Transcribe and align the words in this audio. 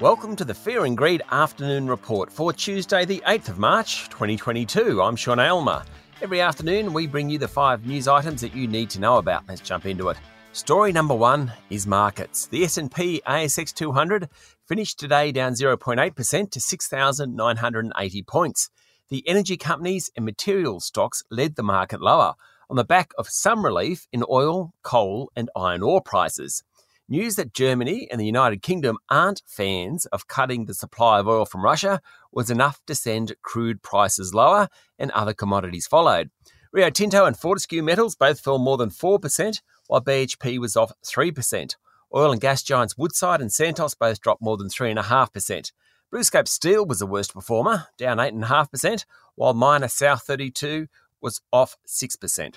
Welcome 0.00 0.34
to 0.36 0.44
the 0.44 0.52
Fear 0.52 0.86
and 0.86 0.96
Greed 0.96 1.22
Afternoon 1.30 1.86
Report 1.86 2.30
for 2.30 2.52
Tuesday, 2.52 3.04
the 3.04 3.22
8th 3.28 3.50
of 3.50 3.58
March, 3.60 4.08
2022. 4.08 5.00
I'm 5.00 5.14
Sean 5.14 5.38
Aylmer. 5.38 5.84
Every 6.20 6.40
afternoon, 6.40 6.92
we 6.92 7.06
bring 7.06 7.30
you 7.30 7.38
the 7.38 7.46
five 7.46 7.86
news 7.86 8.08
items 8.08 8.40
that 8.40 8.56
you 8.56 8.66
need 8.66 8.90
to 8.90 9.00
know 9.00 9.18
about. 9.18 9.44
Let's 9.46 9.60
jump 9.60 9.86
into 9.86 10.08
it. 10.08 10.16
Story 10.52 10.90
number 10.90 11.14
one 11.14 11.52
is 11.70 11.86
markets. 11.86 12.46
The 12.46 12.64
S&P 12.64 13.22
ASX 13.24 13.72
200 13.72 14.28
finished 14.66 14.98
today 14.98 15.30
down 15.30 15.52
0.8% 15.52 16.50
to 16.50 16.60
6,980 16.60 18.22
points. 18.24 18.70
The 19.10 19.22
energy 19.28 19.56
companies 19.56 20.10
and 20.16 20.24
materials 20.24 20.86
stocks 20.86 21.22
led 21.30 21.54
the 21.54 21.62
market 21.62 22.00
lower 22.00 22.34
on 22.68 22.74
the 22.74 22.84
back 22.84 23.12
of 23.16 23.28
some 23.28 23.64
relief 23.64 24.08
in 24.12 24.24
oil, 24.28 24.74
coal, 24.82 25.30
and 25.36 25.48
iron 25.54 25.84
ore 25.84 26.00
prices. 26.00 26.64
News 27.06 27.36
that 27.36 27.52
Germany 27.52 28.08
and 28.10 28.18
the 28.18 28.24
United 28.24 28.62
Kingdom 28.62 28.96
aren't 29.10 29.42
fans 29.44 30.06
of 30.06 30.26
cutting 30.26 30.64
the 30.64 30.72
supply 30.72 31.18
of 31.18 31.28
oil 31.28 31.44
from 31.44 31.62
Russia 31.62 32.00
was 32.32 32.48
enough 32.48 32.80
to 32.86 32.94
send 32.94 33.34
crude 33.42 33.82
prices 33.82 34.32
lower, 34.32 34.68
and 34.98 35.10
other 35.10 35.34
commodities 35.34 35.86
followed. 35.86 36.30
Rio 36.72 36.88
Tinto 36.88 37.26
and 37.26 37.36
Fortescue 37.36 37.82
Metals 37.82 38.16
both 38.16 38.40
fell 38.40 38.58
more 38.58 38.78
than 38.78 38.88
4%, 38.88 39.60
while 39.86 40.00
BHP 40.00 40.58
was 40.58 40.76
off 40.76 40.92
3%. 41.04 41.76
Oil 42.14 42.32
and 42.32 42.40
gas 42.40 42.62
giants 42.62 42.96
Woodside 42.96 43.42
and 43.42 43.52
Santos 43.52 43.94
both 43.94 44.22
dropped 44.22 44.40
more 44.40 44.56
than 44.56 44.68
3.5%. 44.68 45.72
BlueScope 46.10 46.48
Steel 46.48 46.86
was 46.86 47.00
the 47.00 47.06
worst 47.06 47.34
performer, 47.34 47.88
down 47.98 48.16
8.5%, 48.16 49.04
while 49.34 49.52
miner 49.52 49.88
South 49.88 50.22
32 50.22 50.86
was 51.20 51.42
off 51.52 51.76
6%. 51.86 52.54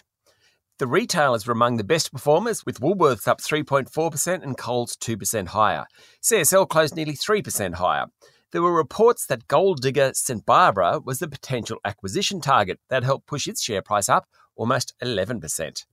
The 0.80 0.88
retailers 0.88 1.48
were 1.48 1.54
among 1.54 1.78
the 1.78 1.84
best 1.84 2.12
performers, 2.12 2.64
with 2.64 2.82
Woolworths 2.82 3.28
up 3.28 3.42
3.4% 3.42 4.44
and 4.44 4.56
Coles 4.56 4.96
2% 4.96 5.48
higher. 5.48 5.88
CSL 6.22 6.70
closed 6.70 6.96
nearly 6.96 7.16
3% 7.16 7.74
higher. 7.76 8.06
There 8.52 8.62
were 8.62 8.76
reports 8.76 9.26
that 9.26 9.48
gold 9.48 9.82
digger 9.82 10.12
St. 10.14 10.46
Barbara 10.46 11.00
was 11.04 11.18
the 11.18 11.28
potential 11.28 11.80
acquisition 11.84 12.42
target 12.42 12.80
that 12.90 13.04
helped 13.04 13.26
push 13.26 13.48
its 13.48 13.64
share 13.64 13.82
price 13.82 14.08
up 14.08 14.28
almost 14.56 14.94
11%. 15.04 15.86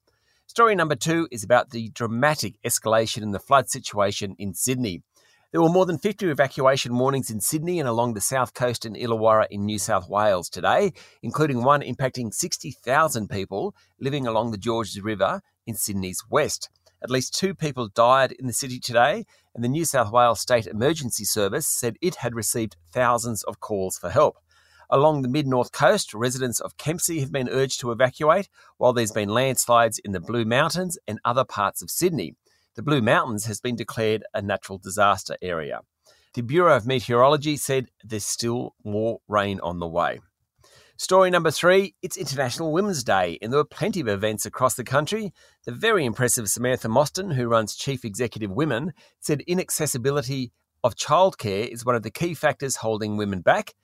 Story 0.47 0.75
number 0.75 0.95
two 0.95 1.29
is 1.33 1.43
about 1.43 1.71
the 1.71 1.89
dramatic 1.89 2.57
escalation 2.63 3.23
in 3.23 3.31
the 3.31 3.41
flood 3.41 3.71
situation 3.71 4.37
in 4.39 4.53
Sydney. 4.53 5.03
There 5.55 5.63
were 5.63 5.69
more 5.69 5.87
than 5.87 5.99
50 5.99 6.29
evacuation 6.31 6.99
warnings 6.99 7.31
in 7.31 7.41
Sydney 7.41 7.79
and 7.79 7.89
along 7.89 8.15
the 8.15 8.21
south 8.21 8.55
coast 8.55 8.85
and 8.85 8.97
Illawarra 8.97 9.47
in 9.53 9.65
New 9.65 9.79
South 9.79 10.09
Wales 10.09 10.49
today, 10.49 10.93
including 11.23 11.63
one 11.63 11.81
impacting 11.81 12.35
60,000 12.35 13.29
people 13.29 13.73
living 14.01 14.27
along 14.27 14.51
the 14.51 14.59
Georges 14.59 15.01
River 15.01 15.43
in 15.65 15.77
Sydney's 15.77 16.25
west. 16.29 16.71
At 17.05 17.09
least 17.09 17.39
two 17.39 17.55
people 17.55 17.87
died 17.87 18.33
in 18.33 18.49
the 18.49 18.53
city 18.53 18.81
today, 18.81 19.27
and 19.55 19.63
the 19.63 19.69
New 19.69 19.85
South 19.85 20.11
Wales 20.11 20.41
State 20.41 20.67
Emergency 20.67 21.25
Service 21.25 21.69
said 21.69 21.99
it 22.03 22.17
had 22.17 22.35
received 22.35 22.75
thousands 22.91 23.45
of 23.45 23.61
calls 23.61 23.97
for 23.97 24.11
help. 24.11 24.39
Along 24.91 25.23
the 25.23 25.29
mid 25.29 25.47
north 25.47 25.71
coast, 25.71 26.15
residents 26.15 26.59
of 26.59 26.77
Kempsey 26.79 27.21
have 27.21 27.31
been 27.31 27.49
urged 27.49 27.79
to 27.79 27.93
evacuate, 27.93 28.49
while 28.79 28.93
there's 28.93 29.13
been 29.13 29.29
landslides 29.29 30.01
in 30.01 30.11
the 30.11 30.19
Blue 30.19 30.45
Mountains 30.45 30.99
and 31.07 31.21
other 31.25 31.45
parts 31.45 31.81
of 31.81 31.93
Sydney 31.93 32.35
the 32.75 32.83
Blue 32.83 33.01
Mountains 33.01 33.47
has 33.47 33.61
been 33.61 33.77
declared 33.77 34.25
a 34.35 34.43
natural 34.43 34.79
disaster 34.79 35.37
area. 35.41 35.81
The 36.35 36.43
Bureau 36.43 36.77
of 36.77 36.87
Meteorology 36.87 37.57
said 37.57 37.89
there's 38.03 38.27
still 38.27 38.75
more 38.85 39.21
rain 39.29 39.61
on 39.61 39.79
the 39.79 39.87
way. 39.87 40.21
Story 40.97 41.31
number 41.31 41.51
three 41.51 41.95
it's 42.03 42.17
International 42.17 42.73
Women's 42.73 43.03
Day, 43.05 43.39
and 43.43 43.53
there 43.53 43.59
were 43.59 43.65
plenty 43.65 44.01
of 44.01 44.09
events 44.09 44.47
across 44.47 44.75
the 44.75 44.85
country. 44.85 45.33
The 45.65 45.73
very 45.73 46.05
impressive 46.05 46.49
Samantha 46.49 46.89
Mostyn, 46.89 47.33
who 47.33 47.49
runs 47.49 47.75
Chief 47.75 48.05
Executive 48.05 48.51
Women, 48.51 48.93
said 49.21 49.43
inaccessibility 49.43 50.53
of 50.85 50.97
childcare 50.97 51.67
is 51.67 51.85
one 51.85 51.97
of 51.97 52.03
the 52.03 52.11
key 52.11 52.35
factors 52.35 52.77
holding 52.77 53.17
women 53.17 53.41
back. 53.41 53.75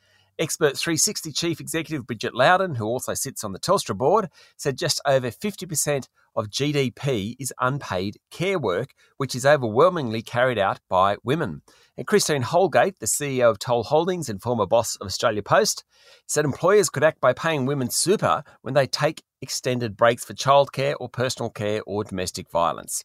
Expert 0.40 0.74
360 0.78 1.32
Chief 1.32 1.60
Executive 1.60 2.06
Bridget 2.06 2.34
Loudon, 2.34 2.76
who 2.76 2.86
also 2.86 3.12
sits 3.12 3.44
on 3.44 3.52
the 3.52 3.58
Telstra 3.58 3.94
board, 3.94 4.30
said 4.56 4.78
just 4.78 4.98
over 5.04 5.30
50% 5.30 6.08
of 6.34 6.48
GDP 6.48 7.36
is 7.38 7.52
unpaid 7.60 8.16
care 8.30 8.58
work, 8.58 8.94
which 9.18 9.34
is 9.34 9.44
overwhelmingly 9.44 10.22
carried 10.22 10.58
out 10.58 10.80
by 10.88 11.18
women. 11.22 11.60
And 11.98 12.06
Christine 12.06 12.40
Holgate, 12.40 13.00
the 13.00 13.06
CEO 13.06 13.50
of 13.50 13.58
Toll 13.58 13.82
Holdings 13.82 14.30
and 14.30 14.40
former 14.40 14.64
boss 14.64 14.96
of 14.96 15.06
Australia 15.06 15.42
Post, 15.42 15.84
said 16.26 16.46
employers 16.46 16.88
could 16.88 17.04
act 17.04 17.20
by 17.20 17.34
paying 17.34 17.66
women 17.66 17.90
super 17.90 18.42
when 18.62 18.72
they 18.72 18.86
take 18.86 19.22
extended 19.42 19.94
breaks 19.94 20.24
for 20.24 20.32
childcare 20.32 20.94
or 20.98 21.10
personal 21.10 21.50
care 21.50 21.82
or 21.86 22.02
domestic 22.02 22.50
violence. 22.50 23.04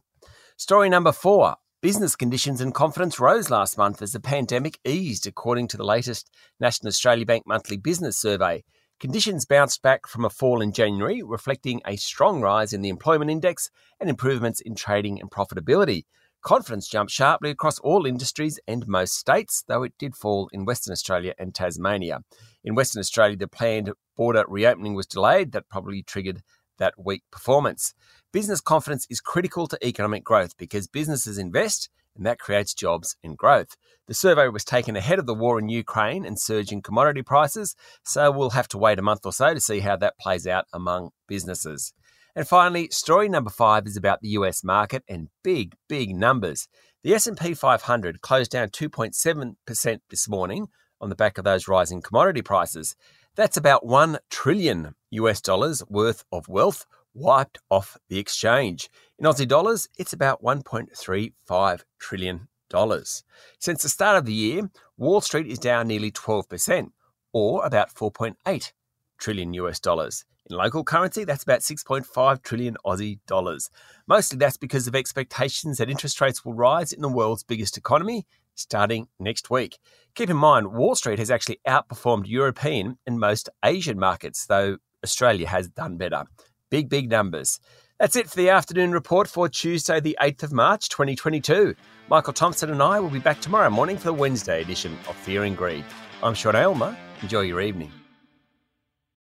Story 0.56 0.88
number 0.88 1.12
four 1.12 1.58
Business 1.86 2.16
conditions 2.16 2.62
and 2.62 2.74
confidence 2.74 3.20
rose 3.20 3.52
last 3.52 3.78
month 3.78 4.02
as 4.02 4.12
the 4.12 4.20
pandemic 4.20 4.80
eased, 4.86 5.28
according 5.28 5.68
to 5.68 5.78
the 5.78 5.86
latest 5.86 6.32
National 6.60 6.88
Australia 6.88 7.28
Bank 7.28 7.44
monthly 7.46 7.78
business 7.78 8.18
survey. 8.18 8.64
Conditions 9.00 9.46
bounced 9.46 9.84
back 9.84 10.08
from 10.08 10.26
a 10.26 10.32
fall 10.32 10.62
in 10.62 10.72
January, 10.72 11.22
reflecting 11.22 11.84
a 11.86 11.96
strong 11.96 12.42
rise 12.42 12.74
in 12.74 12.82
the 12.82 12.90
employment 12.90 13.30
index 13.30 13.70
and 14.00 14.10
improvements 14.10 14.62
in 14.62 14.74
trading 14.74 15.22
and 15.22 15.30
profitability. 15.30 16.06
Confidence 16.42 16.88
jumped 16.88 17.12
sharply 17.12 17.52
across 17.52 17.78
all 17.78 18.08
industries 18.08 18.60
and 18.68 18.88
most 18.88 19.14
states, 19.14 19.64
though 19.68 19.84
it 19.84 19.94
did 20.00 20.16
fall 20.16 20.50
in 20.52 20.66
Western 20.66 20.92
Australia 20.92 21.36
and 21.38 21.54
Tasmania. 21.54 22.22
In 22.64 22.74
Western 22.74 23.00
Australia, 23.00 23.38
the 23.38 23.48
planned 23.48 23.92
border 24.18 24.44
reopening 24.48 24.96
was 24.96 25.06
delayed. 25.06 25.52
That 25.52 25.70
probably 25.70 26.02
triggered 26.02 26.42
that 26.78 26.94
weak 26.98 27.24
performance. 27.32 27.94
Business 28.32 28.62
confidence 28.62 29.08
is 29.10 29.22
critical 29.22 29.68
to 29.68 29.86
economic 29.86 30.24
growth 30.24 30.58
because 30.58 30.88
businesses 30.88 31.38
invest 31.38 31.90
and 32.16 32.26
that 32.26 32.40
creates 32.40 32.74
jobs 32.74 33.16
and 33.24 33.38
growth. 33.38 33.76
The 34.08 34.14
survey 34.14 34.48
was 34.48 34.64
taken 34.64 34.96
ahead 34.96 35.20
of 35.20 35.26
the 35.26 35.34
war 35.34 35.60
in 35.60 35.70
Ukraine 35.70 36.26
and 36.26 36.40
surging 36.40 36.82
commodity 36.82 37.22
prices, 37.22 37.76
so 38.04 38.32
we'll 38.32 38.52
have 38.52 38.68
to 38.70 38.78
wait 38.78 39.00
a 39.00 39.02
month 39.04 39.26
or 39.26 39.34
so 39.34 39.54
to 39.54 39.60
see 39.60 39.80
how 39.80 39.98
that 39.98 40.18
plays 40.20 40.48
out 40.48 40.66
among 40.74 41.10
businesses. 41.28 41.94
And 42.36 42.48
finally, 42.48 42.90
story 42.92 43.30
number 43.30 43.50
5 43.50 43.88
is 43.88 43.98
about 43.98 44.22
the 44.22 44.30
US 44.30 44.64
market 44.64 45.04
and 45.08 45.30
big 45.44 45.76
big 45.88 46.16
numbers. 46.16 46.68
The 47.04 47.14
S&P 47.14 47.54
500 47.54 48.22
closed 48.22 48.52
down 48.52 48.70
2.7% 48.70 50.00
this 50.10 50.28
morning 50.28 50.68
on 51.00 51.10
the 51.10 51.16
back 51.16 51.38
of 51.38 51.44
those 51.44 51.68
rising 51.68 52.02
commodity 52.02 52.42
prices. 52.42 52.96
That's 53.36 53.58
about 53.58 53.86
1 53.86 54.20
trillion 54.30 54.96
US 55.12 55.42
dollars 55.42 55.84
worth 55.90 56.24
of 56.32 56.48
wealth 56.48 56.86
wiped 57.14 57.58
off 57.70 57.98
the 58.08 58.18
exchange. 58.18 58.90
In 59.20 59.26
Aussie 59.26 59.48
dollars, 59.48 59.90
it's 59.98 60.14
about 60.14 60.42
$1.35 60.42 61.82
trillion. 62.00 62.48
Since 63.60 63.84
the 63.84 63.90
start 63.90 64.18
of 64.18 64.26
the 64.26 64.34
year, 64.34 64.70
Wall 64.98 65.20
Street 65.20 65.48
is 65.48 65.60
down 65.60 65.88
nearly 65.88 66.12
12%, 66.12 66.92
or 67.34 67.66
about 67.66 67.94
4.8 67.94 68.72
trillion 69.18 69.54
US 69.54 69.80
dollars. 69.80 70.24
In 70.50 70.58
local 70.58 70.84
currency, 70.84 71.24
that's 71.24 71.44
about 71.44 71.62
6.5 71.62 72.44
trillion 72.44 72.78
Aussie 72.86 73.20
dollars. 73.26 73.70
Mostly 74.08 74.38
that's 74.38 74.58
because 74.58 74.88
of 74.88 74.96
expectations 74.96 75.80
that 75.80 75.90
interest 75.90 76.22
rates 76.22 76.46
will 76.46 76.54
rise 76.54 76.94
in 76.94 77.02
the 77.02 77.10
world's 77.10 77.44
biggest 77.44 77.78
economy 77.78 78.26
starting 78.54 79.08
next 79.20 79.50
week. 79.50 79.78
Keep 80.14 80.30
in 80.30 80.38
mind, 80.38 80.72
Wall 80.74 80.96
Street 80.96 81.20
has 81.20 81.32
actually 81.32 81.60
outperformed 81.68 82.28
European 82.28 82.98
and 83.06 83.20
most 83.20 83.50
Asian 83.64 84.00
markets, 84.00 84.46
though 84.46 84.78
Australia 85.04 85.48
has 85.48 85.68
done 85.68 85.98
better. 85.98 86.24
Big, 86.70 86.90
big 86.90 87.10
numbers. 87.10 87.60
That's 88.00 88.16
it 88.16 88.30
for 88.30 88.36
the 88.36 88.50
afternoon 88.50 88.92
report 88.92 89.28
for 89.28 89.48
Tuesday, 89.48 90.00
the 90.00 90.18
8th 90.22 90.44
of 90.44 90.52
March, 90.52 90.90
2022. 90.90 91.76
Michael 92.10 92.34
Thompson 92.34 92.70
and 92.70 92.84
I 92.84 93.00
will 93.00 93.10
be 93.10 93.20
back 93.20 93.40
tomorrow 93.40 93.70
morning 93.70 93.98
for 93.98 94.06
the 94.06 94.14
Wednesday 94.14 94.62
edition 94.62 94.98
of 95.08 95.16
Fear 95.16 95.46
and 95.46 95.58
Greed. 95.58 95.86
I'm 96.22 96.34
Sean 96.34 96.56
Aylmer. 96.56 96.96
Enjoy 97.22 97.42
your 97.42 97.62
evening. 97.62 97.92